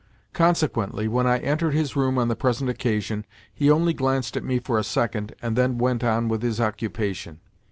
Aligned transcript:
Consequently, 0.33 1.07
when 1.07 1.27
I 1.27 1.37
entered 1.37 1.75
his 1.75 1.95
room 1.95 2.17
on 2.17 2.27
the 2.27 2.35
present 2.35 2.71
occasion, 2.71 3.23
he 3.53 3.69
only 3.69 3.93
glanced 3.93 4.35
at 4.35 4.43
me 4.43 4.57
for 4.57 4.79
a 4.79 4.83
second 4.83 5.35
and 5.43 5.55
then 5.55 5.77
went 5.77 6.03
on 6.03 6.27
with 6.27 6.41
his 6.41 6.59
occupation. 6.59 7.39